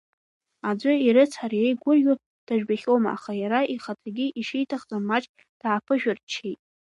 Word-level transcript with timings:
Аӡәы 0.69 0.93
ирыцҳара 1.05 1.57
иеигәырӷьо 1.57 2.13
дыжәбахьоума, 2.45 3.09
аха 3.15 3.31
иара 3.41 3.59
ихаҭагьы 3.75 4.27
ишиҭахӡамыз 4.39 5.05
маҷк 5.09 5.37
дааԥышәырччеит. 5.59 6.59